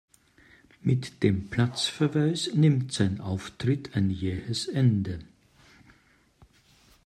Mit 0.81 1.21
dem 1.21 1.51
Platzverweis 1.51 2.55
nimmt 2.55 2.91
sein 2.91 3.21
Auftritt 3.21 3.95
ein 3.95 4.09
jähes 4.09 4.65
Ende. 4.67 5.19